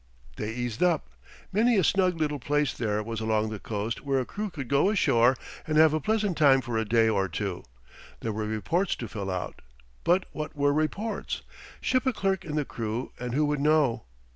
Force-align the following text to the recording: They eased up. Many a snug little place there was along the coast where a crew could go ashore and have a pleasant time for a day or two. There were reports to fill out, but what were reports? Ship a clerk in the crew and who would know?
They 0.37 0.51
eased 0.53 0.81
up. 0.81 1.09
Many 1.53 1.77
a 1.77 1.83
snug 1.83 2.17
little 2.17 2.39
place 2.39 2.73
there 2.73 3.03
was 3.03 3.19
along 3.19 3.51
the 3.51 3.59
coast 3.59 4.03
where 4.03 4.19
a 4.19 4.25
crew 4.25 4.49
could 4.49 4.67
go 4.67 4.89
ashore 4.89 5.37
and 5.67 5.77
have 5.77 5.93
a 5.93 5.99
pleasant 5.99 6.39
time 6.39 6.61
for 6.61 6.75
a 6.75 6.85
day 6.89 7.07
or 7.07 7.29
two. 7.29 7.61
There 8.21 8.33
were 8.33 8.47
reports 8.47 8.95
to 8.95 9.07
fill 9.07 9.29
out, 9.29 9.61
but 10.03 10.25
what 10.31 10.55
were 10.55 10.73
reports? 10.73 11.43
Ship 11.81 12.03
a 12.07 12.13
clerk 12.13 12.43
in 12.43 12.55
the 12.55 12.65
crew 12.65 13.11
and 13.19 13.35
who 13.35 13.45
would 13.45 13.59
know? 13.59 14.05